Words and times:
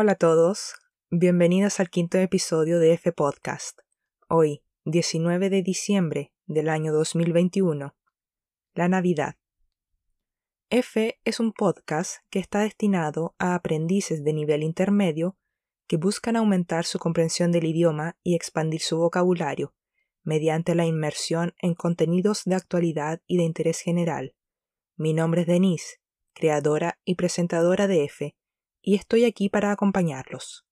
Hola 0.00 0.12
a 0.12 0.14
todos, 0.14 0.74
bienvenidos 1.10 1.80
al 1.80 1.90
quinto 1.90 2.18
episodio 2.18 2.78
de 2.78 2.92
F 2.92 3.10
Podcast. 3.10 3.80
Hoy, 4.28 4.62
19 4.84 5.50
de 5.50 5.60
diciembre 5.60 6.32
del 6.46 6.68
año 6.68 6.92
2021, 6.92 7.96
la 8.74 8.88
Navidad. 8.88 9.34
F 10.70 11.18
es 11.24 11.40
un 11.40 11.52
podcast 11.52 12.18
que 12.30 12.38
está 12.38 12.60
destinado 12.60 13.34
a 13.40 13.56
aprendices 13.56 14.22
de 14.22 14.34
nivel 14.34 14.62
intermedio 14.62 15.36
que 15.88 15.96
buscan 15.96 16.36
aumentar 16.36 16.84
su 16.84 17.00
comprensión 17.00 17.50
del 17.50 17.64
idioma 17.64 18.16
y 18.22 18.36
expandir 18.36 18.82
su 18.82 18.98
vocabulario 18.98 19.74
mediante 20.22 20.76
la 20.76 20.86
inmersión 20.86 21.54
en 21.60 21.74
contenidos 21.74 22.44
de 22.44 22.54
actualidad 22.54 23.20
y 23.26 23.38
de 23.38 23.42
interés 23.42 23.80
general. 23.80 24.36
Mi 24.94 25.12
nombre 25.12 25.40
es 25.40 25.48
Denise, 25.48 25.96
creadora 26.34 27.00
y 27.04 27.16
presentadora 27.16 27.88
de 27.88 28.04
F, 28.04 28.36
y 28.88 28.94
estoy 28.94 29.26
aquí 29.26 29.50
para 29.50 29.70
acompañarlos. 29.70 30.66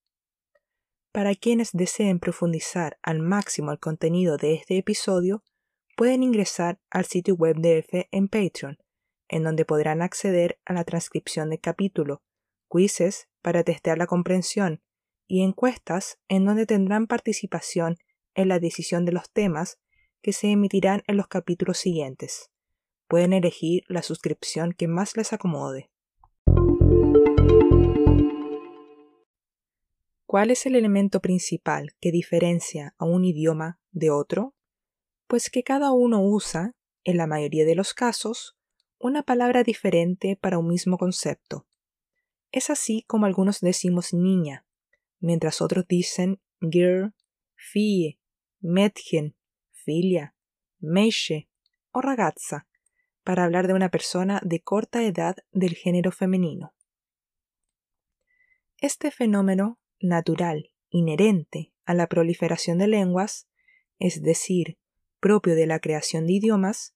Para 1.12 1.34
quienes 1.34 1.72
deseen 1.72 2.18
profundizar 2.18 2.98
al 3.02 3.20
máximo 3.20 3.72
el 3.72 3.78
contenido 3.78 4.38
de 4.38 4.54
este 4.54 4.78
episodio, 4.78 5.44
pueden 5.98 6.22
ingresar 6.22 6.80
al 6.88 7.04
sitio 7.04 7.34
web 7.34 7.56
de 7.56 7.80
F 7.80 8.08
en 8.10 8.28
Patreon, 8.28 8.78
en 9.28 9.42
donde 9.42 9.66
podrán 9.66 10.00
acceder 10.00 10.58
a 10.64 10.72
la 10.72 10.84
transcripción 10.84 11.50
del 11.50 11.60
capítulo, 11.60 12.22
quizzes 12.72 13.28
para 13.42 13.64
testear 13.64 13.98
la 13.98 14.06
comprensión 14.06 14.80
y 15.26 15.42
encuestas 15.42 16.18
en 16.28 16.46
donde 16.46 16.64
tendrán 16.64 17.08
participación 17.08 17.98
en 18.34 18.48
la 18.48 18.58
decisión 18.58 19.04
de 19.04 19.12
los 19.12 19.30
temas 19.30 19.78
que 20.22 20.32
se 20.32 20.50
emitirán 20.50 21.02
en 21.06 21.18
los 21.18 21.28
capítulos 21.28 21.76
siguientes. 21.76 22.50
Pueden 23.08 23.34
elegir 23.34 23.82
la 23.88 24.00
suscripción 24.00 24.72
que 24.72 24.88
más 24.88 25.18
les 25.18 25.34
acomode. 25.34 25.90
¿Cuál 30.26 30.50
es 30.50 30.66
el 30.66 30.74
elemento 30.74 31.20
principal 31.20 31.94
que 32.00 32.10
diferencia 32.10 32.96
a 32.98 33.04
un 33.04 33.24
idioma 33.24 33.78
de 33.92 34.10
otro? 34.10 34.56
Pues 35.28 35.50
que 35.50 35.62
cada 35.62 35.92
uno 35.92 36.20
usa, 36.20 36.74
en 37.04 37.16
la 37.16 37.28
mayoría 37.28 37.64
de 37.64 37.76
los 37.76 37.94
casos, 37.94 38.58
una 38.98 39.22
palabra 39.22 39.62
diferente 39.62 40.36
para 40.36 40.58
un 40.58 40.66
mismo 40.66 40.98
concepto. 40.98 41.68
Es 42.50 42.70
así 42.70 43.04
como 43.06 43.26
algunos 43.26 43.60
decimos 43.60 44.12
niña, 44.12 44.66
mientras 45.20 45.62
otros 45.62 45.86
dicen 45.86 46.40
girl, 46.60 47.14
fille, 47.54 48.18
Mädchen, 48.60 49.36
filia, 49.70 50.34
Meische 50.80 51.48
o 51.92 52.00
ragazza, 52.00 52.66
para 53.22 53.44
hablar 53.44 53.68
de 53.68 53.74
una 53.74 53.90
persona 53.90 54.40
de 54.44 54.60
corta 54.60 55.04
edad 55.04 55.36
del 55.52 55.74
género 55.74 56.10
femenino. 56.10 56.74
Este 58.78 59.12
fenómeno 59.12 59.78
natural, 60.00 60.70
inherente 60.90 61.72
a 61.84 61.94
la 61.94 62.06
proliferación 62.06 62.78
de 62.78 62.88
lenguas, 62.88 63.48
es 63.98 64.22
decir, 64.22 64.78
propio 65.20 65.54
de 65.54 65.66
la 65.66 65.80
creación 65.80 66.26
de 66.26 66.34
idiomas, 66.34 66.94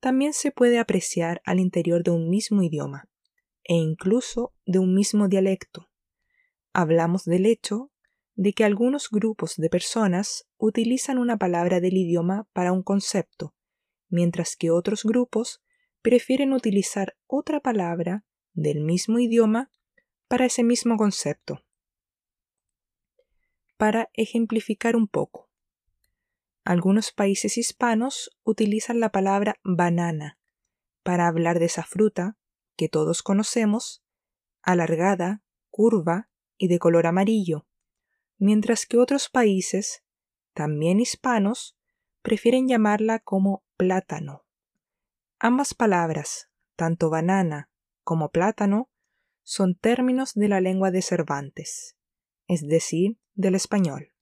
también 0.00 0.32
se 0.32 0.50
puede 0.50 0.78
apreciar 0.78 1.40
al 1.44 1.60
interior 1.60 2.02
de 2.02 2.10
un 2.10 2.28
mismo 2.28 2.62
idioma, 2.62 3.08
e 3.64 3.74
incluso 3.74 4.52
de 4.66 4.78
un 4.78 4.94
mismo 4.94 5.28
dialecto. 5.28 5.90
Hablamos 6.72 7.24
del 7.24 7.46
hecho 7.46 7.90
de 8.34 8.52
que 8.52 8.64
algunos 8.64 9.10
grupos 9.10 9.56
de 9.56 9.68
personas 9.68 10.48
utilizan 10.56 11.18
una 11.18 11.36
palabra 11.36 11.80
del 11.80 11.96
idioma 11.96 12.48
para 12.52 12.72
un 12.72 12.82
concepto, 12.82 13.54
mientras 14.08 14.56
que 14.56 14.70
otros 14.70 15.04
grupos 15.04 15.62
prefieren 16.02 16.52
utilizar 16.52 17.16
otra 17.26 17.60
palabra 17.60 18.24
del 18.52 18.80
mismo 18.80 19.18
idioma 19.18 19.70
para 20.28 20.46
ese 20.46 20.64
mismo 20.64 20.96
concepto. 20.96 21.64
Para 23.76 24.10
ejemplificar 24.14 24.96
un 24.96 25.08
poco, 25.08 25.50
algunos 26.64 27.10
países 27.10 27.58
hispanos 27.58 28.30
utilizan 28.44 29.00
la 29.00 29.10
palabra 29.10 29.56
banana 29.64 30.38
para 31.02 31.26
hablar 31.26 31.58
de 31.58 31.64
esa 31.64 31.82
fruta 31.82 32.36
que 32.76 32.88
todos 32.88 33.22
conocemos, 33.22 34.04
alargada, 34.62 35.42
curva 35.70 36.30
y 36.56 36.68
de 36.68 36.78
color 36.78 37.06
amarillo, 37.06 37.66
mientras 38.38 38.86
que 38.86 38.98
otros 38.98 39.28
países, 39.28 40.04
también 40.54 41.00
hispanos, 41.00 41.76
prefieren 42.22 42.68
llamarla 42.68 43.18
como 43.18 43.64
plátano. 43.76 44.44
Ambas 45.40 45.74
palabras, 45.74 46.48
tanto 46.76 47.10
banana 47.10 47.68
como 48.04 48.30
plátano, 48.30 48.88
son 49.42 49.74
términos 49.74 50.34
de 50.34 50.48
la 50.48 50.60
lengua 50.60 50.92
de 50.92 51.02
Cervantes, 51.02 51.96
es 52.46 52.66
decir, 52.66 53.18
del 53.34 53.54
español. 53.54 54.12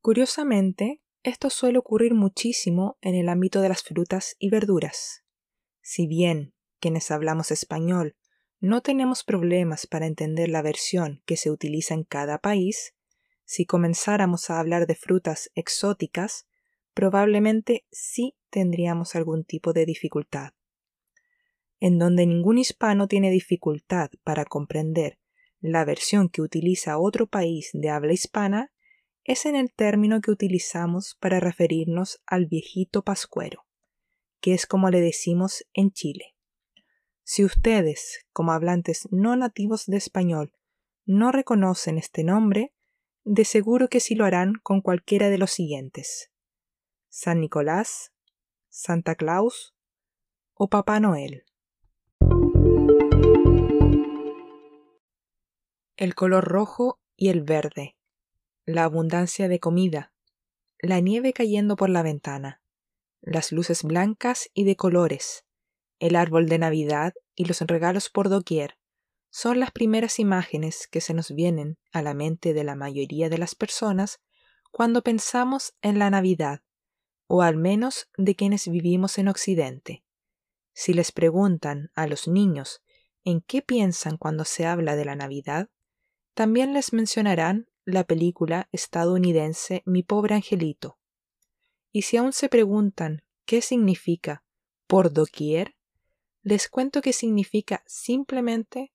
Curiosamente, 0.00 1.02
esto 1.22 1.50
suele 1.50 1.78
ocurrir 1.78 2.14
muchísimo 2.14 2.96
en 3.02 3.14
el 3.14 3.28
ámbito 3.28 3.60
de 3.60 3.68
las 3.68 3.82
frutas 3.82 4.36
y 4.38 4.48
verduras. 4.48 5.24
Si 5.82 6.06
bien 6.06 6.54
quienes 6.78 7.10
hablamos 7.10 7.50
español 7.50 8.16
no 8.60 8.82
tenemos 8.82 9.24
problemas 9.24 9.86
para 9.86 10.06
entender 10.06 10.48
la 10.48 10.62
versión 10.62 11.22
que 11.26 11.36
se 11.36 11.50
utiliza 11.50 11.94
en 11.94 12.04
cada 12.04 12.38
país, 12.38 12.94
si 13.44 13.66
comenzáramos 13.66 14.50
a 14.50 14.60
hablar 14.60 14.86
de 14.86 14.94
frutas 14.94 15.50
exóticas, 15.54 16.46
probablemente 16.94 17.86
sí 17.90 18.36
tendríamos 18.50 19.14
algún 19.14 19.44
tipo 19.44 19.72
de 19.72 19.86
dificultad. 19.86 20.52
En 21.80 21.98
donde 21.98 22.26
ningún 22.26 22.58
hispano 22.58 23.08
tiene 23.08 23.30
dificultad 23.30 24.10
para 24.24 24.44
comprender 24.44 25.18
la 25.60 25.84
versión 25.84 26.28
que 26.28 26.42
utiliza 26.42 26.98
otro 26.98 27.26
país 27.26 27.70
de 27.72 27.90
habla 27.90 28.12
hispana 28.12 28.72
es 29.24 29.46
en 29.46 29.56
el 29.56 29.72
término 29.72 30.20
que 30.20 30.30
utilizamos 30.30 31.16
para 31.20 31.40
referirnos 31.40 32.20
al 32.26 32.46
viejito 32.46 33.02
pascuero, 33.02 33.66
que 34.40 34.54
es 34.54 34.66
como 34.66 34.90
le 34.90 35.00
decimos 35.00 35.64
en 35.74 35.92
Chile. 35.92 36.34
Si 37.22 37.44
ustedes, 37.44 38.26
como 38.32 38.52
hablantes 38.52 39.06
no 39.10 39.36
nativos 39.36 39.86
de 39.86 39.98
español, 39.98 40.52
no 41.04 41.30
reconocen 41.30 41.98
este 41.98 42.24
nombre, 42.24 42.74
de 43.24 43.44
seguro 43.44 43.88
que 43.88 44.00
sí 44.00 44.14
lo 44.14 44.24
harán 44.24 44.54
con 44.62 44.80
cualquiera 44.80 45.28
de 45.28 45.38
los 45.38 45.50
siguientes. 45.50 46.32
San 47.08 47.40
Nicolás, 47.40 48.12
Santa 48.68 49.14
Claus 49.14 49.74
o 50.54 50.68
Papá 50.68 51.00
Noel. 51.00 51.44
El 56.00 56.14
color 56.14 56.46
rojo 56.46 56.98
y 57.14 57.28
el 57.28 57.42
verde, 57.42 57.94
la 58.64 58.84
abundancia 58.84 59.48
de 59.48 59.60
comida, 59.60 60.14
la 60.80 60.98
nieve 61.00 61.34
cayendo 61.34 61.76
por 61.76 61.90
la 61.90 62.02
ventana, 62.02 62.62
las 63.20 63.52
luces 63.52 63.82
blancas 63.82 64.48
y 64.54 64.64
de 64.64 64.76
colores, 64.76 65.44
el 65.98 66.16
árbol 66.16 66.48
de 66.48 66.58
Navidad 66.58 67.12
y 67.34 67.44
los 67.44 67.60
regalos 67.60 68.08
por 68.08 68.30
doquier 68.30 68.78
son 69.28 69.60
las 69.60 69.72
primeras 69.72 70.18
imágenes 70.18 70.88
que 70.90 71.02
se 71.02 71.12
nos 71.12 71.34
vienen 71.34 71.76
a 71.92 72.00
la 72.00 72.14
mente 72.14 72.54
de 72.54 72.64
la 72.64 72.76
mayoría 72.76 73.28
de 73.28 73.36
las 73.36 73.54
personas 73.54 74.22
cuando 74.70 75.02
pensamos 75.02 75.74
en 75.82 75.98
la 75.98 76.08
Navidad, 76.08 76.62
o 77.26 77.42
al 77.42 77.58
menos 77.58 78.08
de 78.16 78.34
quienes 78.34 78.68
vivimos 78.68 79.18
en 79.18 79.28
Occidente. 79.28 80.02
Si 80.72 80.94
les 80.94 81.12
preguntan 81.12 81.90
a 81.94 82.06
los 82.06 82.26
niños 82.26 82.82
en 83.22 83.42
qué 83.42 83.60
piensan 83.60 84.16
cuando 84.16 84.46
se 84.46 84.64
habla 84.64 84.96
de 84.96 85.04
la 85.04 85.14
Navidad, 85.14 85.68
también 86.40 86.72
les 86.72 86.94
mencionarán 86.94 87.68
la 87.84 88.04
película 88.04 88.70
estadounidense 88.72 89.82
Mi 89.84 90.02
pobre 90.02 90.36
angelito. 90.36 90.96
Y 91.92 92.00
si 92.00 92.16
aún 92.16 92.32
se 92.32 92.48
preguntan 92.48 93.22
qué 93.44 93.60
significa 93.60 94.42
por 94.86 95.12
doquier, 95.12 95.76
les 96.42 96.70
cuento 96.70 97.02
que 97.02 97.12
significa 97.12 97.82
simplemente 97.86 98.90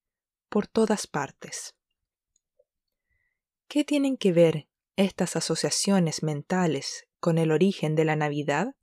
por 0.49 0.65
todas 0.65 1.05
partes. 1.05 1.75
¿Qué 3.67 3.83
tienen 3.83 4.17
que 4.17 4.31
ver 4.31 4.67
estas 4.95 5.35
asociaciones 5.35 6.23
mentales 6.23 7.05
con 7.19 7.37
el 7.37 7.51
origen 7.51 7.93
de 7.93 8.05
la 8.05 8.15
Navidad? 8.15 8.75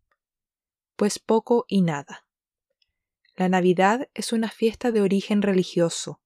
Pues 0.94 1.18
poco 1.18 1.64
y 1.66 1.82
nada. 1.82 2.28
La 3.34 3.48
Navidad 3.48 4.08
es 4.14 4.32
una 4.32 4.52
fiesta 4.52 4.92
de 4.92 5.00
origen 5.00 5.42
religioso, 5.42 6.21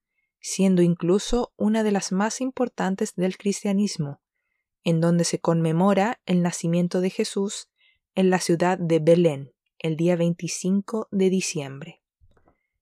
siendo 0.49 0.81
incluso 0.81 1.53
una 1.57 1.83
de 1.83 1.91
las 1.91 2.13
más 2.13 2.41
importantes 2.41 3.17
del 3.17 3.37
cristianismo, 3.37 4.21
en 4.85 5.01
donde 5.01 5.25
se 5.25 5.41
conmemora 5.41 6.21
el 6.25 6.41
nacimiento 6.41 7.01
de 7.01 7.11
Jesús 7.11 7.69
en 8.15 8.31
la 8.31 8.39
ciudad 8.39 8.79
de 8.79 9.01
Belén, 9.01 9.53
el 9.81 9.97
día 9.97 10.15
25 10.15 11.09
de 11.11 11.31
diciembre. 11.31 12.01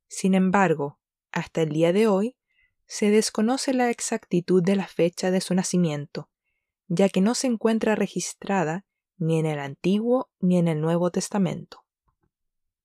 Sin 0.08 0.34
embargo, 0.34 0.98
hasta 1.32 1.62
el 1.62 1.70
día 1.70 1.94
de 1.94 2.06
hoy, 2.06 2.36
se 2.86 3.08
desconoce 3.08 3.72
la 3.72 3.88
exactitud 3.88 4.62
de 4.62 4.76
la 4.76 4.86
fecha 4.86 5.30
de 5.30 5.40
su 5.40 5.54
nacimiento, 5.54 6.28
ya 6.88 7.08
que 7.08 7.22
no 7.22 7.34
se 7.34 7.46
encuentra 7.46 7.94
registrada 7.94 8.84
ni 9.16 9.38
en 9.38 9.46
el 9.46 9.58
Antiguo 9.58 10.28
ni 10.38 10.58
en 10.58 10.68
el 10.68 10.82
Nuevo 10.82 11.10
Testamento. 11.10 11.86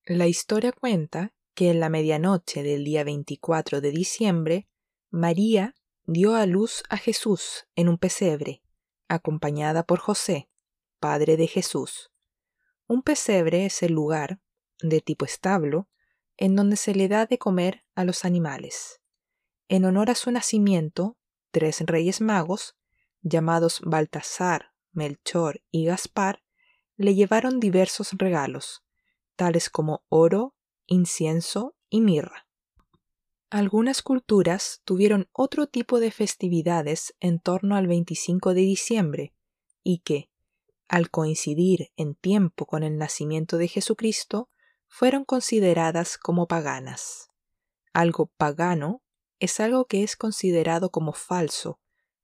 La 0.05 0.27
historia 0.27 0.71
cuenta 0.71 1.33
que 1.53 1.69
en 1.69 1.81
la 1.81 1.89
medianoche 1.89 2.63
del 2.63 2.85
día 2.85 3.03
24 3.03 3.81
de 3.81 3.91
diciembre, 3.91 4.68
María, 5.11 5.75
dio 6.05 6.35
a 6.35 6.45
luz 6.45 6.83
a 6.87 6.95
Jesús 6.97 7.67
en 7.75 7.89
un 7.89 7.97
pesebre, 7.97 8.61
acompañada 9.07 9.83
por 9.83 9.97
José, 9.97 10.51
padre 10.99 11.35
de 11.35 11.47
Jesús. 11.47 12.11
Un 12.85 13.01
pesebre 13.01 13.65
es 13.65 13.81
el 13.81 13.93
lugar, 13.93 14.39
de 14.81 15.01
tipo 15.01 15.25
establo, 15.25 15.89
en 16.37 16.55
donde 16.55 16.75
se 16.75 16.93
le 16.93 17.07
da 17.07 17.25
de 17.25 17.39
comer 17.39 17.83
a 17.95 18.03
los 18.03 18.23
animales. 18.23 19.01
En 19.67 19.83
honor 19.85 20.11
a 20.11 20.15
su 20.15 20.31
nacimiento, 20.31 21.17
tres 21.49 21.81
reyes 21.81 22.21
magos, 22.21 22.75
llamados 23.23 23.81
Baltasar, 23.83 24.73
Melchor 24.91 25.63
y 25.71 25.85
Gaspar, 25.85 26.43
le 26.97 27.15
llevaron 27.15 27.59
diversos 27.59 28.11
regalos, 28.13 28.83
tales 29.35 29.71
como 29.71 30.03
oro, 30.09 30.55
incienso 30.85 31.75
y 31.89 32.01
mirra. 32.01 32.48
Algunas 33.51 34.03
culturas 34.03 34.81
tuvieron 34.85 35.27
otro 35.31 35.65
tipo 35.65 35.99
de 35.99 36.11
festividades 36.11 37.15
en 37.19 37.39
torno 37.39 37.75
al 37.75 37.87
25 37.87 38.53
de 38.53 38.61
diciembre 38.61 39.33
y 39.81 39.99
que, 39.99 40.29
al 40.87 41.09
coincidir 41.09 41.91
en 41.95 42.13
tiempo 42.13 42.67
con 42.67 42.83
el 42.83 42.97
nacimiento 42.97 43.57
de 43.57 43.67
Jesucristo, 43.67 44.49
fueron 44.87 45.25
consideradas 45.25 46.19
como 46.19 46.47
paganas. 46.47 47.29
Algo 47.91 48.27
pagano 48.37 49.01
es 49.39 49.59
algo 49.59 49.85
que 49.85 50.03
es 50.03 50.15
considerado 50.15 50.91
como 50.91 51.13
falso 51.13 51.79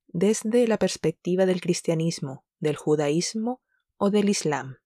desde 0.06 0.68
la 0.68 0.78
perspectiva 0.78 1.44
del 1.44 1.60
cristianismo, 1.60 2.44
del 2.60 2.76
judaísmo 2.76 3.60
o 3.96 4.10
del 4.10 4.28
islam. 4.28 4.78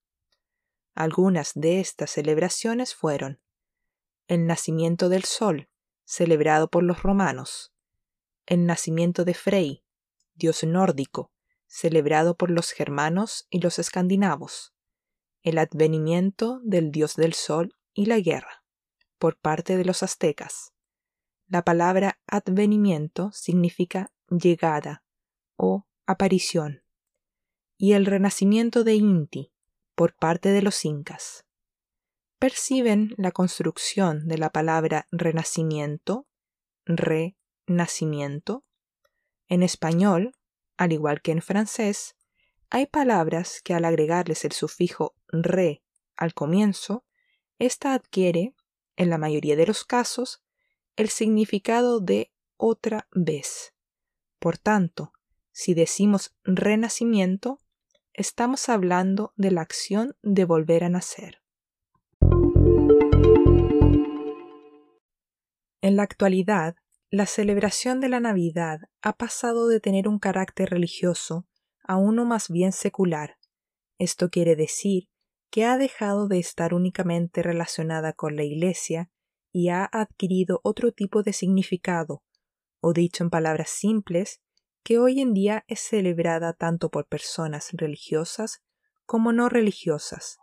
Algunas 0.95 1.51
de 1.53 1.79
estas 1.79 2.11
celebraciones 2.11 2.95
fueron 2.95 3.39
el 4.27 4.47
nacimiento 4.47 5.07
del 5.07 5.23
sol, 5.23 5.69
celebrado 6.05 6.69
por 6.69 6.83
los 6.83 7.03
romanos, 7.03 7.73
el 8.45 8.65
nacimiento 8.65 9.25
de 9.25 9.33
Frey, 9.33 9.83
dios 10.33 10.63
nórdico, 10.63 11.31
celebrado 11.67 12.35
por 12.35 12.51
los 12.51 12.71
germanos 12.71 13.47
y 13.49 13.59
los 13.59 13.79
escandinavos, 13.79 14.73
el 15.41 15.57
advenimiento 15.57 16.59
del 16.63 16.91
dios 16.91 17.15
del 17.15 17.33
sol 17.33 17.75
y 17.93 18.05
la 18.05 18.19
guerra, 18.19 18.63
por 19.17 19.37
parte 19.37 19.77
de 19.77 19.85
los 19.85 20.03
aztecas. 20.03 20.73
La 21.47 21.63
palabra 21.63 22.19
advenimiento 22.27 23.31
significa 23.31 24.11
llegada 24.29 25.03
o 25.55 25.87
aparición, 26.05 26.83
y 27.77 27.93
el 27.93 28.05
renacimiento 28.05 28.83
de 28.83 28.95
Inti, 28.95 29.53
por 29.95 30.15
parte 30.15 30.49
de 30.49 30.61
los 30.61 30.83
incas. 30.85 31.45
Perciben 32.41 33.13
la 33.17 33.31
construcción 33.31 34.27
de 34.27 34.39
la 34.39 34.49
palabra 34.49 35.07
renacimiento, 35.11 36.25
renacimiento. 36.87 38.65
En 39.47 39.61
español, 39.61 40.31
al 40.75 40.91
igual 40.91 41.21
que 41.21 41.33
en 41.33 41.43
francés, 41.43 42.15
hay 42.71 42.87
palabras 42.87 43.61
que 43.63 43.75
al 43.75 43.85
agregarles 43.85 44.43
el 44.43 44.53
sufijo 44.53 45.13
re 45.27 45.83
al 46.15 46.33
comienzo, 46.33 47.05
ésta 47.59 47.93
adquiere, 47.93 48.55
en 48.95 49.11
la 49.11 49.19
mayoría 49.19 49.55
de 49.55 49.67
los 49.67 49.85
casos, 49.85 50.41
el 50.95 51.09
significado 51.09 51.99
de 51.99 52.31
otra 52.57 53.07
vez. 53.11 53.75
Por 54.39 54.57
tanto, 54.57 55.13
si 55.51 55.75
decimos 55.75 56.33
renacimiento, 56.43 57.59
estamos 58.13 58.67
hablando 58.67 59.31
de 59.35 59.51
la 59.51 59.61
acción 59.61 60.17
de 60.23 60.45
volver 60.45 60.83
a 60.83 60.89
nacer. 60.89 61.40
En 65.81 65.95
la 65.95 66.03
actualidad, 66.03 66.75
la 67.09 67.25
celebración 67.25 67.99
de 68.01 68.09
la 68.09 68.19
Navidad 68.19 68.81
ha 69.01 69.13
pasado 69.13 69.67
de 69.67 69.79
tener 69.79 70.07
un 70.07 70.19
carácter 70.19 70.69
religioso 70.69 71.47
a 71.83 71.97
uno 71.97 72.23
más 72.23 72.49
bien 72.49 72.71
secular. 72.71 73.37
Esto 73.97 74.29
quiere 74.29 74.55
decir 74.55 75.09
que 75.49 75.65
ha 75.65 75.79
dejado 75.79 76.27
de 76.27 76.37
estar 76.37 76.75
únicamente 76.75 77.41
relacionada 77.41 78.13
con 78.13 78.35
la 78.35 78.43
Iglesia 78.43 79.09
y 79.51 79.69
ha 79.69 79.89
adquirido 79.91 80.61
otro 80.63 80.91
tipo 80.91 81.23
de 81.23 81.33
significado, 81.33 82.23
o 82.79 82.93
dicho 82.93 83.23
en 83.23 83.31
palabras 83.31 83.71
simples, 83.71 84.39
que 84.83 84.99
hoy 84.99 85.19
en 85.19 85.33
día 85.33 85.65
es 85.67 85.79
celebrada 85.79 86.53
tanto 86.53 86.89
por 86.89 87.07
personas 87.07 87.69
religiosas 87.73 88.63
como 89.05 89.33
no 89.33 89.49
religiosas, 89.49 90.37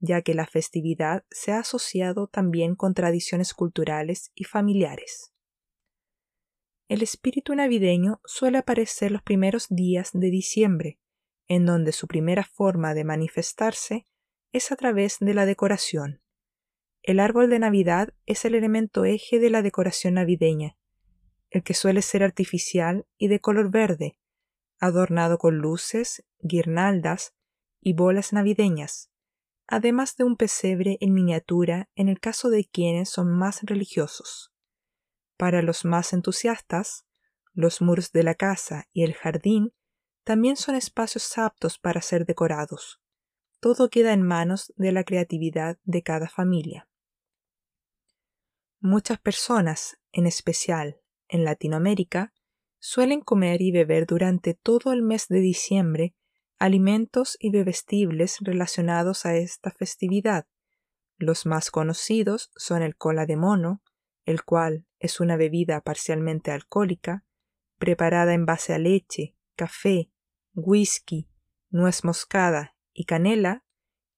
ya 0.00 0.22
que 0.22 0.34
la 0.34 0.46
festividad 0.46 1.24
se 1.30 1.52
ha 1.52 1.60
asociado 1.60 2.26
también 2.26 2.74
con 2.74 2.94
tradiciones 2.94 3.54
culturales 3.54 4.30
y 4.34 4.44
familiares. 4.44 5.32
El 6.88 7.02
espíritu 7.02 7.54
navideño 7.54 8.20
suele 8.24 8.58
aparecer 8.58 9.10
los 9.10 9.22
primeros 9.22 9.66
días 9.68 10.10
de 10.12 10.30
diciembre, 10.30 11.00
en 11.48 11.66
donde 11.66 11.92
su 11.92 12.06
primera 12.06 12.44
forma 12.44 12.94
de 12.94 13.04
manifestarse 13.04 14.06
es 14.52 14.70
a 14.70 14.76
través 14.76 15.18
de 15.20 15.34
la 15.34 15.46
decoración. 15.46 16.22
El 17.02 17.20
árbol 17.20 17.50
de 17.50 17.58
Navidad 17.58 18.14
es 18.24 18.44
el 18.44 18.54
elemento 18.54 19.04
eje 19.04 19.38
de 19.38 19.50
la 19.50 19.62
decoración 19.62 20.14
navideña, 20.14 20.76
el 21.50 21.62
que 21.62 21.74
suele 21.74 22.02
ser 22.02 22.22
artificial 22.22 23.06
y 23.18 23.28
de 23.28 23.40
color 23.40 23.70
verde, 23.70 24.18
adornado 24.78 25.38
con 25.38 25.58
luces, 25.58 26.24
guirnaldas 26.40 27.34
y 27.80 27.94
bolas 27.94 28.32
navideñas, 28.32 29.10
además 29.66 30.16
de 30.16 30.24
un 30.24 30.36
pesebre 30.36 30.98
en 31.00 31.12
miniatura 31.12 31.88
en 31.94 32.08
el 32.08 32.20
caso 32.20 32.50
de 32.50 32.64
quienes 32.64 33.10
son 33.10 33.30
más 33.30 33.62
religiosos. 33.62 34.52
Para 35.36 35.62
los 35.62 35.84
más 35.84 36.12
entusiastas, 36.12 37.06
los 37.52 37.80
muros 37.80 38.12
de 38.12 38.22
la 38.22 38.34
casa 38.34 38.88
y 38.92 39.02
el 39.02 39.14
jardín 39.14 39.72
también 40.24 40.56
son 40.56 40.74
espacios 40.74 41.38
aptos 41.38 41.78
para 41.78 42.00
ser 42.00 42.26
decorados. 42.26 43.00
Todo 43.60 43.88
queda 43.88 44.12
en 44.12 44.22
manos 44.22 44.72
de 44.76 44.92
la 44.92 45.04
creatividad 45.04 45.78
de 45.84 46.02
cada 46.02 46.28
familia. 46.28 46.88
Muchas 48.80 49.18
personas, 49.18 49.98
en 50.12 50.26
especial 50.26 51.00
en 51.28 51.44
Latinoamérica, 51.44 52.32
suelen 52.78 53.20
comer 53.20 53.62
y 53.62 53.72
beber 53.72 54.06
durante 54.06 54.54
todo 54.54 54.92
el 54.92 55.02
mes 55.02 55.28
de 55.28 55.40
diciembre 55.40 56.14
alimentos 56.58 57.36
y 57.40 57.50
bebestibles 57.50 58.38
relacionados 58.40 59.26
a 59.26 59.36
esta 59.36 59.70
festividad. 59.70 60.46
Los 61.18 61.46
más 61.46 61.70
conocidos 61.70 62.50
son 62.56 62.82
el 62.82 62.96
cola 62.96 63.26
de 63.26 63.36
mono, 63.36 63.82
el 64.24 64.44
cual 64.44 64.86
es 64.98 65.20
una 65.20 65.36
bebida 65.36 65.80
parcialmente 65.80 66.50
alcohólica, 66.50 67.24
preparada 67.78 68.34
en 68.34 68.46
base 68.46 68.74
a 68.74 68.78
leche, 68.78 69.34
café, 69.54 70.10
whisky, 70.54 71.28
nuez 71.70 72.04
moscada 72.04 72.76
y 72.92 73.04
canela, 73.04 73.64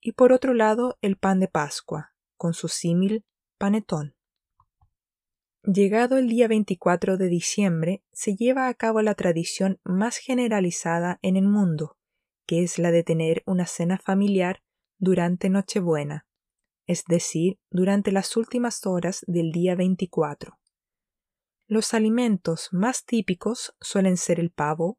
y 0.01 0.13
por 0.13 0.33
otro 0.33 0.55
lado 0.55 0.99
el 1.03 1.17
pan 1.17 1.41
de 1.41 1.49
Pascua, 1.49 2.15
con 2.37 2.55
su 2.55 2.69
símil 2.69 3.25
panetón. 3.59 4.15
Llegado 5.65 6.17
el 6.17 6.29
día 6.29 6.49
24 6.49 7.19
de 7.19 7.29
diciembre, 7.29 8.03
se 8.13 8.37
lleva 8.37 8.69
a 8.69 8.75
cabo 8.75 9.03
la 9.03 9.15
tradición 9.15 9.81
más 9.85 10.17
generalizada 10.17 11.19
en 11.21 11.37
el 11.37 11.47
mundo, 11.47 11.98
que 12.49 12.63
es 12.63 12.79
la 12.79 12.91
de 12.91 13.05
tener 13.05 13.43
una 13.45 13.67
cena 13.67 13.99
familiar 13.99 14.63
durante 14.97 15.51
Nochebuena, 15.51 16.27
es 16.87 17.05
decir, 17.05 17.61
durante 17.71 18.11
las 18.11 18.39
últimas 18.39 18.87
horas 18.87 19.23
del 19.29 19.53
día 19.53 19.77
24. 19.77 20.59
Los 21.67 21.93
alimentos 21.93 22.71
más 22.73 23.05
típicos 23.05 23.77
suelen 23.83 24.17
ser 24.17 24.41
el 24.41 24.51
pavo, 24.51 24.99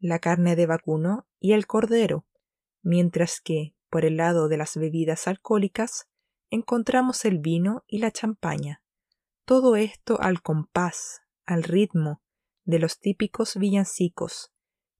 la 0.00 0.18
carne 0.18 0.56
de 0.56 0.66
vacuno 0.66 1.28
y 1.38 1.52
el 1.52 1.68
cordero, 1.68 2.26
mientras 2.82 3.40
que, 3.40 3.76
por 3.88 4.04
el 4.04 4.16
lado 4.16 4.48
de 4.48 4.56
las 4.56 4.76
bebidas 4.76 5.28
alcohólicas, 5.28 6.08
encontramos 6.50 7.24
el 7.24 7.38
vino 7.38 7.84
y 7.86 7.98
la 7.98 8.10
champaña. 8.10 8.82
Todo 9.44 9.76
esto 9.76 10.20
al 10.20 10.42
compás, 10.42 11.20
al 11.46 11.62
ritmo 11.62 12.22
de 12.64 12.80
los 12.80 12.98
típicos 12.98 13.54
villancicos, 13.56 14.52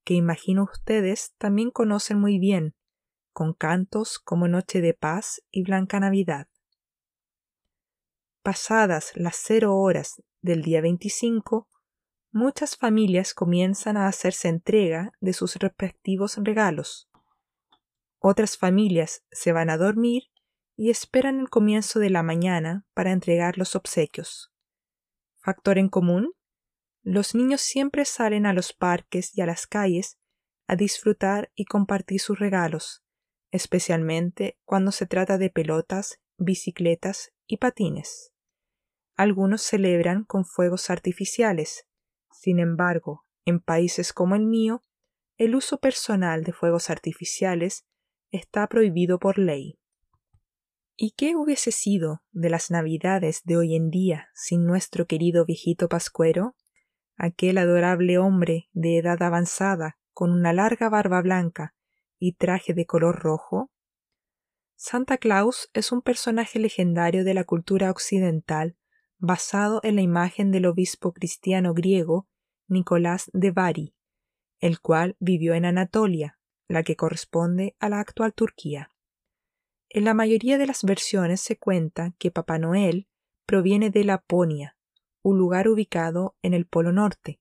que 0.08 0.14
imagino 0.14 0.62
ustedes 0.62 1.34
también 1.36 1.70
conocen 1.70 2.18
muy 2.18 2.38
bien, 2.38 2.74
con 3.34 3.52
cantos 3.52 4.18
como 4.18 4.48
Noche 4.48 4.80
de 4.80 4.94
Paz 4.94 5.42
y 5.50 5.64
Blanca 5.64 6.00
Navidad. 6.00 6.48
Pasadas 8.42 9.12
las 9.16 9.36
cero 9.36 9.76
horas 9.76 10.22
del 10.40 10.62
día 10.62 10.80
25, 10.80 11.68
muchas 12.32 12.78
familias 12.78 13.34
comienzan 13.34 13.98
a 13.98 14.06
hacerse 14.06 14.48
entrega 14.48 15.12
de 15.20 15.34
sus 15.34 15.56
respectivos 15.56 16.38
regalos. 16.38 17.10
Otras 18.18 18.56
familias 18.56 19.26
se 19.30 19.52
van 19.52 19.68
a 19.68 19.76
dormir 19.76 20.22
y 20.74 20.88
esperan 20.88 21.38
el 21.38 21.50
comienzo 21.50 21.98
de 21.98 22.08
la 22.08 22.22
mañana 22.22 22.86
para 22.94 23.12
entregar 23.12 23.58
los 23.58 23.76
obsequios. 23.76 24.50
Factor 25.36 25.76
en 25.76 25.90
común, 25.90 26.32
los 27.10 27.34
niños 27.34 27.62
siempre 27.62 28.04
salen 28.04 28.44
a 28.44 28.52
los 28.52 28.74
parques 28.74 29.30
y 29.34 29.40
a 29.40 29.46
las 29.46 29.66
calles 29.66 30.18
a 30.66 30.76
disfrutar 30.76 31.50
y 31.54 31.64
compartir 31.64 32.20
sus 32.20 32.38
regalos, 32.38 33.02
especialmente 33.50 34.58
cuando 34.66 34.92
se 34.92 35.06
trata 35.06 35.38
de 35.38 35.48
pelotas, 35.48 36.20
bicicletas 36.36 37.32
y 37.46 37.56
patines. 37.56 38.34
Algunos 39.16 39.62
celebran 39.62 40.24
con 40.24 40.44
fuegos 40.44 40.90
artificiales. 40.90 41.86
Sin 42.30 42.60
embargo, 42.60 43.24
En 43.46 43.60
países 43.60 44.12
como 44.12 44.34
el 44.34 44.44
mío, 44.44 44.82
el 45.38 45.54
uso 45.54 45.78
personal 45.78 46.44
de 46.44 46.52
fuegos 46.52 46.90
artificiales 46.90 47.86
está 48.30 48.66
prohibido 48.66 49.18
por 49.18 49.38
ley. 49.38 49.78
¿Y 50.94 51.12
qué 51.12 51.34
hubiese 51.34 51.72
sido 51.72 52.22
de 52.32 52.50
las 52.50 52.70
navidades 52.70 53.40
de 53.44 53.56
hoy 53.56 53.74
en 53.74 53.88
día 53.88 54.28
sin 54.34 54.66
nuestro 54.66 55.06
querido 55.06 55.46
viejito 55.46 55.88
Pascuero? 55.88 56.54
Aquel 57.20 57.58
adorable 57.58 58.16
hombre 58.16 58.68
de 58.72 58.96
edad 58.96 59.20
avanzada, 59.24 59.98
con 60.14 60.30
una 60.30 60.52
larga 60.52 60.88
barba 60.88 61.20
blanca 61.20 61.74
y 62.16 62.34
traje 62.34 62.74
de 62.74 62.86
color 62.86 63.18
rojo? 63.18 63.72
Santa 64.76 65.18
Claus 65.18 65.68
es 65.74 65.90
un 65.90 66.00
personaje 66.00 66.60
legendario 66.60 67.24
de 67.24 67.34
la 67.34 67.42
cultura 67.42 67.90
occidental 67.90 68.76
basado 69.18 69.80
en 69.82 69.96
la 69.96 70.02
imagen 70.02 70.52
del 70.52 70.66
obispo 70.66 71.12
cristiano 71.12 71.74
griego 71.74 72.28
Nicolás 72.68 73.28
de 73.32 73.50
Bari, 73.50 73.96
el 74.60 74.80
cual 74.80 75.16
vivió 75.18 75.54
en 75.54 75.64
Anatolia, 75.64 76.38
la 76.68 76.84
que 76.84 76.94
corresponde 76.94 77.74
a 77.80 77.88
la 77.88 77.98
actual 77.98 78.32
Turquía. 78.32 78.92
En 79.88 80.04
la 80.04 80.14
mayoría 80.14 80.56
de 80.56 80.68
las 80.68 80.84
versiones 80.84 81.40
se 81.40 81.58
cuenta 81.58 82.14
que 82.18 82.30
Papá 82.30 82.58
Noel 82.60 83.08
proviene 83.44 83.90
de 83.90 84.04
Laponia, 84.04 84.77
un 85.22 85.38
lugar 85.38 85.68
ubicado 85.68 86.36
en 86.42 86.54
el 86.54 86.66
Polo 86.66 86.92
Norte, 86.92 87.40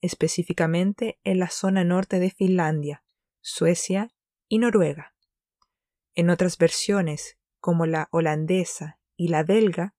específicamente 0.00 1.18
en 1.24 1.38
la 1.38 1.48
zona 1.48 1.84
norte 1.84 2.18
de 2.18 2.30
Finlandia, 2.30 3.04
Suecia 3.40 4.10
y 4.48 4.58
Noruega. 4.58 5.14
En 6.14 6.30
otras 6.30 6.58
versiones, 6.58 7.38
como 7.60 7.86
la 7.86 8.08
holandesa 8.10 8.98
y 9.16 9.28
la 9.28 9.42
belga, 9.42 9.94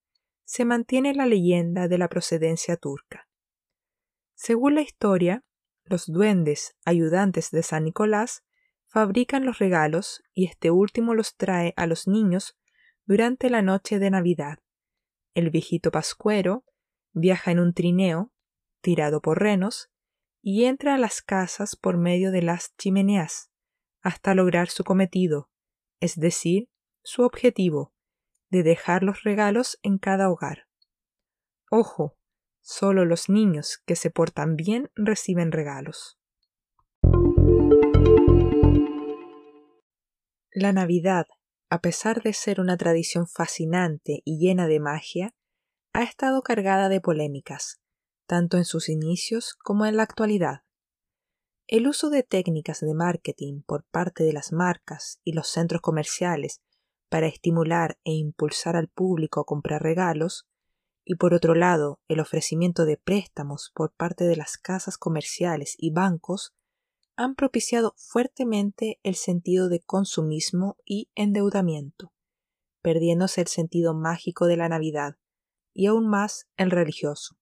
se 0.46 0.66
mantiene 0.66 1.14
la 1.14 1.26
leyenda 1.26 1.88
de 1.88 1.98
la 1.98 2.08
procedencia 2.08 2.76
turca. 2.76 3.30
Según 4.34 4.76
la 4.76 4.82
historia, 4.82 5.44
los 5.84 6.08
duendes 6.08 6.76
ayudantes 6.86 7.52
de 7.52 7.64
San 7.64 7.84
Nicolás 7.84 8.44
fabrican 8.88 9.46
los 9.46 9.60
regalos 9.60 10.24
y 10.34 10.46
este 10.46 10.72
último 10.72 11.14
los 11.14 11.36
trae 11.36 11.74
a 11.78 11.86
los 11.86 12.08
niños 12.08 12.58
durante 13.06 13.50
la 13.50 13.62
noche 13.62 14.00
de 14.00 14.10
Navidad. 14.10 14.60
El 15.36 15.52
viejito 15.52 15.92
pascuero 15.92 16.64
viaja 17.14 17.52
en 17.52 17.60
un 17.60 17.74
trineo, 17.74 18.32
tirado 18.82 19.22
por 19.22 19.40
renos, 19.40 19.92
y 20.42 20.66
entra 20.66 20.96
a 20.96 20.98
las 20.98 21.22
casas 21.22 21.76
por 21.76 21.98
medio 21.98 22.32
de 22.32 22.42
las 22.42 22.76
chimeneas, 22.78 23.52
hasta 24.02 24.34
lograr 24.34 24.70
su 24.70 24.84
cometido, 24.84 25.50
es 26.00 26.16
decir, 26.16 26.70
su 27.04 27.24
objetivo, 27.24 27.94
de 28.50 28.64
dejar 28.64 29.04
los 29.04 29.24
regalos 29.24 29.80
en 29.84 29.98
cada 29.98 30.30
hogar. 30.30 30.68
Ojo, 31.70 32.18
solo 32.62 33.06
los 33.06 33.30
niños 33.30 33.82
que 33.86 33.96
se 33.96 34.10
portan 34.10 34.56
bien 34.56 34.90
reciben 34.96 35.52
regalos. 35.52 36.20
La 40.52 40.74
Navidad, 40.74 41.28
a 41.70 41.80
pesar 41.80 42.24
de 42.24 42.34
ser 42.34 42.60
una 42.60 42.76
tradición 42.76 43.28
fascinante 43.28 44.22
y 44.26 44.40
llena 44.40 44.68
de 44.68 44.80
magia, 44.80 45.36
ha 45.94 46.04
estado 46.04 46.42
cargada 46.44 46.88
de 46.88 47.02
polémicas, 47.02 47.80
tanto 48.28 48.58
en 48.58 48.66
sus 48.66 48.90
inicios 48.90 49.56
como 49.56 49.86
en 49.86 49.98
la 49.98 50.04
actualidad. 50.04 50.62
El 51.68 51.88
uso 51.88 52.10
de 52.10 52.24
técnicas 52.24 52.82
de 52.82 52.94
marketing 52.94 53.62
por 53.66 53.86
parte 53.86 54.24
de 54.24 54.34
las 54.34 54.52
marcas 54.52 55.20
y 55.24 55.34
los 55.34 55.48
centros 55.48 55.82
comerciales 55.82 56.62
para 57.10 57.28
estimular 57.28 57.98
e 58.04 58.12
impulsar 58.12 58.76
al 58.76 58.88
público 58.88 59.40
a 59.40 59.46
comprar 59.46 59.82
regalos, 59.82 60.48
y 61.04 61.16
por 61.16 61.34
otro 61.34 61.56
lado 61.56 62.00
el 62.08 62.20
ofrecimiento 62.20 62.86
de 62.86 62.98
préstamos 62.98 63.72
por 63.74 63.92
parte 63.94 64.26
de 64.26 64.36
las 64.36 64.58
casas 64.58 64.98
comerciales 64.98 65.76
y 65.78 65.92
bancos, 65.92 66.54
han 67.16 67.36
propiciado 67.36 67.96
fuertemente 67.98 69.00
el 69.04 69.16
sentido 69.16 69.70
de 69.70 69.82
consumismo 69.82 70.78
y 70.86 71.10
endeudamiento, 71.16 72.14
perdiéndose 72.82 73.42
el 73.42 73.48
sentido 73.48 73.96
mágico 73.96 74.46
de 74.46 74.56
la 74.56 74.70
Navidad 74.70 75.18
y 75.80 75.86
aún 75.86 76.10
más 76.10 76.50
el 76.58 76.72
religioso. 76.72 77.38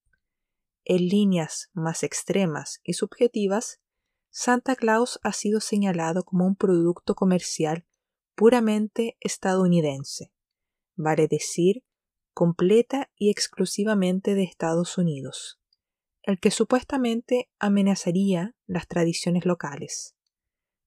En 0.84 1.08
líneas 1.08 1.70
más 1.72 2.04
extremas 2.04 2.78
y 2.84 2.92
subjetivas, 2.92 3.80
Santa 4.30 4.76
Claus 4.76 5.18
ha 5.24 5.32
sido 5.32 5.58
señalado 5.58 6.22
como 6.22 6.46
un 6.46 6.54
producto 6.54 7.16
comercial 7.16 7.84
puramente 8.36 9.16
estadounidense, 9.18 10.32
vale 10.94 11.26
decir, 11.26 11.82
completa 12.32 13.10
y 13.16 13.30
exclusivamente 13.30 14.36
de 14.36 14.44
Estados 14.44 14.98
Unidos, 14.98 15.60
el 16.22 16.38
que 16.38 16.52
supuestamente 16.52 17.50
amenazaría 17.58 18.54
las 18.68 18.86
tradiciones 18.86 19.46
locales. 19.46 20.14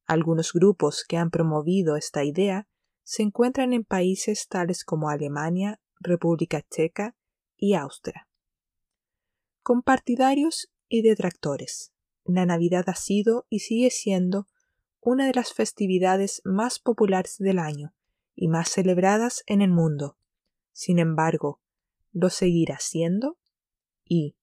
Algunos 0.05 0.53
grupos 0.53 1.03
que 1.05 1.17
han 1.17 1.31
promovido 1.31 1.97
esta 1.97 2.23
idea 2.23 2.69
se 3.03 3.23
encuentran 3.23 3.73
en 3.73 3.83
países 3.83 4.47
tales 4.47 4.85
como 4.85 5.09
Alemania, 5.09 5.81
República 5.99 6.61
Checa 6.61 7.17
y 7.61 7.75
Austria. 7.75 8.27
Con 9.61 9.83
partidarios 9.83 10.71
y 10.89 11.03
detractores, 11.03 11.93
la 12.25 12.45
Navidad 12.47 12.85
ha 12.87 12.95
sido 12.95 13.45
y 13.49 13.59
sigue 13.59 13.91
siendo 13.91 14.47
una 14.99 15.27
de 15.27 15.33
las 15.33 15.53
festividades 15.53 16.41
más 16.43 16.79
populares 16.79 17.37
del 17.37 17.59
año 17.59 17.93
y 18.35 18.47
más 18.47 18.69
celebradas 18.69 19.43
en 19.45 19.61
el 19.61 19.69
mundo. 19.69 20.17
Sin 20.71 20.97
embargo, 20.97 21.61
¿lo 22.11 22.31
seguirá 22.31 22.79
siendo? 22.79 23.37
¿Y 24.05 24.35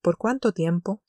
por 0.00 0.16
cuánto 0.16 0.52
tiempo? 0.52 1.02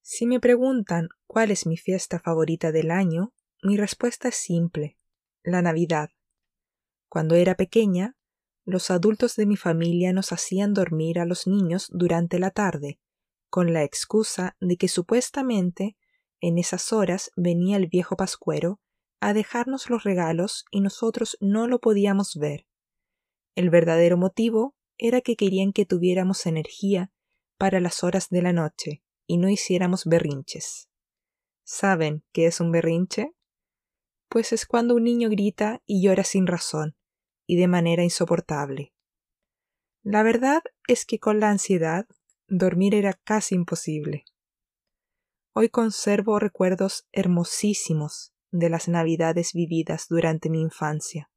Si 0.00 0.24
me 0.24 0.40
preguntan 0.40 1.08
cuál 1.26 1.50
es 1.50 1.66
mi 1.66 1.76
fiesta 1.76 2.18
favorita 2.18 2.72
del 2.72 2.90
año, 2.90 3.34
mi 3.62 3.76
respuesta 3.76 4.28
es 4.28 4.36
simple, 4.36 4.96
la 5.42 5.60
Navidad. 5.60 6.15
Cuando 7.08 7.34
era 7.34 7.54
pequeña, 7.54 8.16
los 8.64 8.90
adultos 8.90 9.36
de 9.36 9.46
mi 9.46 9.56
familia 9.56 10.12
nos 10.12 10.32
hacían 10.32 10.74
dormir 10.74 11.20
a 11.20 11.24
los 11.24 11.46
niños 11.46 11.88
durante 11.92 12.38
la 12.38 12.50
tarde, 12.50 12.98
con 13.48 13.72
la 13.72 13.84
excusa 13.84 14.56
de 14.60 14.76
que 14.76 14.88
supuestamente 14.88 15.96
en 16.40 16.58
esas 16.58 16.92
horas 16.92 17.30
venía 17.36 17.76
el 17.76 17.86
viejo 17.86 18.16
pascuero 18.16 18.80
a 19.20 19.32
dejarnos 19.32 19.88
los 19.88 20.02
regalos 20.02 20.64
y 20.70 20.80
nosotros 20.80 21.36
no 21.40 21.66
lo 21.66 21.80
podíamos 21.80 22.36
ver. 22.36 22.66
El 23.54 23.70
verdadero 23.70 24.16
motivo 24.16 24.74
era 24.98 25.20
que 25.20 25.36
querían 25.36 25.72
que 25.72 25.86
tuviéramos 25.86 26.46
energía 26.46 27.10
para 27.56 27.80
las 27.80 28.04
horas 28.04 28.28
de 28.30 28.42
la 28.42 28.52
noche 28.52 29.02
y 29.26 29.38
no 29.38 29.48
hiciéramos 29.48 30.04
berrinches. 30.04 30.88
¿Saben 31.64 32.24
qué 32.32 32.46
es 32.46 32.60
un 32.60 32.70
berrinche? 32.70 33.34
Pues 34.28 34.52
es 34.52 34.66
cuando 34.66 34.94
un 34.94 35.04
niño 35.04 35.30
grita 35.30 35.82
y 35.86 36.02
llora 36.02 36.24
sin 36.24 36.46
razón, 36.46 36.95
y 37.46 37.56
de 37.56 37.68
manera 37.68 38.02
insoportable. 38.02 38.92
La 40.02 40.22
verdad 40.22 40.62
es 40.86 41.04
que 41.04 41.18
con 41.18 41.40
la 41.40 41.50
ansiedad 41.50 42.06
dormir 42.48 42.94
era 42.94 43.12
casi 43.12 43.54
imposible. 43.54 44.24
Hoy 45.52 45.68
conservo 45.68 46.38
recuerdos 46.38 47.08
hermosísimos 47.12 48.34
de 48.50 48.70
las 48.70 48.88
navidades 48.88 49.52
vividas 49.52 50.06
durante 50.08 50.50
mi 50.50 50.60
infancia. 50.60 51.30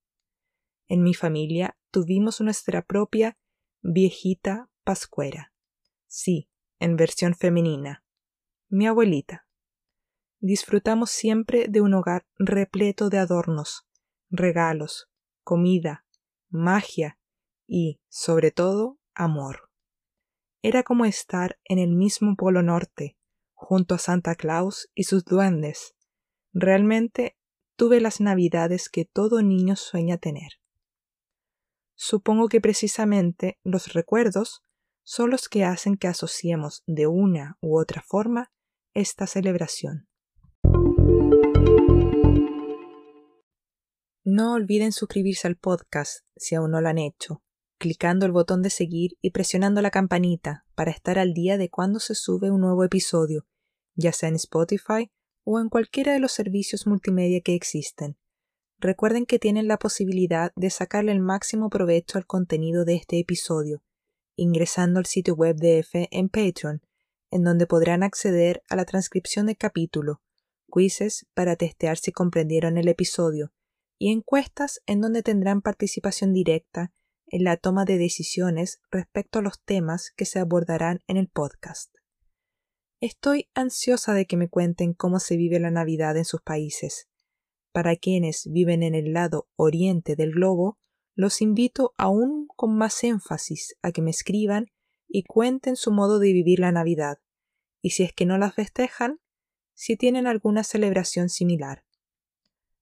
En 0.87 1.03
mi 1.03 1.13
familia 1.13 1.77
tuvimos 1.91 2.41
nuestra 2.41 2.83
propia 2.83 3.37
viejita 3.81 4.69
pascuera. 4.83 5.53
Sí, 6.07 6.49
en 6.79 6.95
versión 6.95 7.35
femenina. 7.35 8.03
Mi 8.69 8.87
abuelita. 8.87 9.47
Disfrutamos 10.39 11.11
siempre 11.11 11.67
de 11.69 11.81
un 11.81 11.93
hogar 11.93 12.25
repleto 12.37 13.09
de 13.09 13.17
adornos, 13.17 13.87
regalos, 14.29 15.09
comida, 15.49 16.05
magia 16.51 17.17
y, 17.65 17.99
sobre 18.07 18.51
todo, 18.51 18.99
amor. 19.15 19.71
Era 20.61 20.83
como 20.83 21.05
estar 21.05 21.59
en 21.63 21.79
el 21.79 21.89
mismo 21.95 22.35
Polo 22.35 22.61
Norte, 22.61 23.17
junto 23.55 23.95
a 23.95 23.97
Santa 23.97 24.35
Claus 24.35 24.91
y 24.93 25.05
sus 25.05 25.25
duendes. 25.25 25.95
Realmente 26.53 27.35
tuve 27.75 27.99
las 27.99 28.21
navidades 28.21 28.89
que 28.89 29.05
todo 29.05 29.41
niño 29.41 29.75
sueña 29.75 30.19
tener. 30.19 30.51
Supongo 31.95 32.47
que 32.47 32.61
precisamente 32.61 33.57
los 33.63 33.93
recuerdos 33.93 34.63
son 35.01 35.31
los 35.31 35.49
que 35.49 35.65
hacen 35.65 35.97
que 35.97 36.07
asociemos 36.07 36.83
de 36.85 37.07
una 37.07 37.57
u 37.59 37.79
otra 37.79 38.03
forma 38.03 38.51
esta 38.93 39.25
celebración. 39.25 40.08
No 44.31 44.53
olviden 44.53 44.91
suscribirse 44.91 45.47
al 45.47 45.55
podcast 45.55 46.19
si 46.35 46.53
aún 46.53 46.69
no 46.69 46.81
lo 46.81 46.89
han 46.89 46.99
hecho, 46.99 47.41
clicando 47.79 48.27
el 48.27 48.31
botón 48.31 48.61
de 48.61 48.69
seguir 48.69 49.17
y 49.21 49.31
presionando 49.31 49.81
la 49.81 49.89
campanita 49.89 50.67
para 50.75 50.91
estar 50.91 51.17
al 51.17 51.33
día 51.33 51.57
de 51.57 51.71
cuando 51.71 51.99
se 51.99 52.13
sube 52.13 52.51
un 52.51 52.61
nuevo 52.61 52.83
episodio, 52.83 53.47
ya 53.95 54.13
sea 54.13 54.29
en 54.29 54.35
Spotify 54.35 55.09
o 55.45 55.59
en 55.59 55.69
cualquiera 55.69 56.13
de 56.13 56.19
los 56.19 56.31
servicios 56.31 56.85
multimedia 56.85 57.41
que 57.41 57.55
existen. 57.55 58.19
Recuerden 58.77 59.25
que 59.25 59.39
tienen 59.39 59.67
la 59.67 59.79
posibilidad 59.79 60.51
de 60.55 60.69
sacarle 60.69 61.11
el 61.11 61.21
máximo 61.21 61.71
provecho 61.71 62.19
al 62.19 62.27
contenido 62.27 62.85
de 62.85 62.97
este 62.97 63.17
episodio 63.17 63.81
ingresando 64.35 64.99
al 64.99 65.07
sitio 65.07 65.33
web 65.33 65.55
de 65.55 65.79
EFE 65.79 66.07
en 66.11 66.29
Patreon, 66.29 66.83
en 67.31 67.43
donde 67.43 67.65
podrán 67.65 68.03
acceder 68.03 68.61
a 68.69 68.75
la 68.75 68.85
transcripción 68.85 69.47
del 69.47 69.57
capítulo, 69.57 70.21
quizzes 70.71 71.25
para 71.33 71.55
testear 71.55 71.97
si 71.97 72.11
comprendieron 72.11 72.77
el 72.77 72.89
episodio 72.89 73.51
y 73.99 74.11
encuestas 74.11 74.81
en 74.87 75.01
donde 75.01 75.21
tendrán 75.21 75.61
participación 75.61 76.33
directa 76.33 76.93
en 77.27 77.43
la 77.43 77.57
toma 77.57 77.85
de 77.85 77.97
decisiones 77.97 78.81
respecto 78.89 79.39
a 79.39 79.41
los 79.41 79.61
temas 79.61 80.11
que 80.15 80.25
se 80.25 80.39
abordarán 80.39 81.01
en 81.07 81.17
el 81.17 81.27
podcast. 81.27 81.93
Estoy 83.01 83.49
ansiosa 83.53 84.13
de 84.13 84.25
que 84.25 84.37
me 84.37 84.49
cuenten 84.49 84.93
cómo 84.93 85.19
se 85.19 85.37
vive 85.37 85.59
la 85.59 85.69
Navidad 85.69 86.17
en 86.17 86.25
sus 86.25 86.41
países. 86.41 87.09
Para 87.71 87.95
quienes 87.95 88.49
viven 88.51 88.81
en 88.81 88.95
el 88.95 89.13
lado 89.13 89.47
oriente 89.55 90.15
del 90.15 90.31
globo, 90.31 90.79
los 91.13 91.41
invito 91.41 91.93
aún 91.97 92.47
con 92.55 92.77
más 92.77 93.03
énfasis 93.03 93.75
a 93.81 93.91
que 93.91 94.01
me 94.01 94.09
escriban 94.09 94.67
y 95.07 95.23
cuenten 95.23 95.75
su 95.75 95.91
modo 95.91 96.19
de 96.19 96.31
vivir 96.31 96.59
la 96.59 96.71
Navidad, 96.71 97.19
y 97.81 97.91
si 97.91 98.03
es 98.03 98.13
que 98.13 98.25
no 98.25 98.37
la 98.37 98.51
festejan, 98.51 99.19
si 99.73 99.97
tienen 99.97 100.27
alguna 100.27 100.63
celebración 100.63 101.29
similar. 101.29 101.83